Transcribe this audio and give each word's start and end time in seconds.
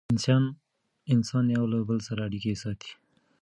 انسانان 1.11 1.45
یو 1.55 1.63
له 1.71 1.77
بل 1.89 1.99
سره 2.07 2.19
اړیکې 2.27 2.53
ساتي. 2.63 2.91